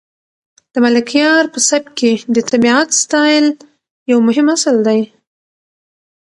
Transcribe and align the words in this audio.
د 0.73 0.75
ملکیار 0.85 1.43
په 1.53 1.59
سبک 1.69 1.91
کې 1.99 2.11
د 2.35 2.37
طبیعت 2.49 2.89
ستایل 3.03 3.45
یو 4.11 4.17
مهم 4.27 4.47
اصل 4.55 4.75
دی. 4.87 5.01